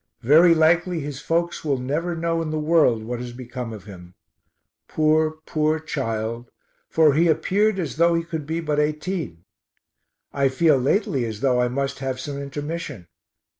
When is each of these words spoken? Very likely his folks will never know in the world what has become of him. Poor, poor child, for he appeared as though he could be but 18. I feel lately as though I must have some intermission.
Very 0.23 0.55
likely 0.55 1.01
his 1.01 1.19
folks 1.21 1.63
will 1.63 1.77
never 1.77 2.15
know 2.15 2.41
in 2.41 2.49
the 2.49 2.57
world 2.57 3.03
what 3.03 3.19
has 3.19 3.33
become 3.33 3.71
of 3.71 3.83
him. 3.83 4.15
Poor, 4.87 5.33
poor 5.45 5.79
child, 5.79 6.49
for 6.89 7.13
he 7.13 7.27
appeared 7.27 7.77
as 7.77 7.97
though 7.97 8.15
he 8.15 8.23
could 8.23 8.47
be 8.47 8.61
but 8.61 8.79
18. 8.79 9.45
I 10.33 10.49
feel 10.49 10.77
lately 10.77 11.23
as 11.25 11.41
though 11.41 11.61
I 11.61 11.67
must 11.67 11.99
have 11.99 12.19
some 12.19 12.39
intermission. 12.41 13.09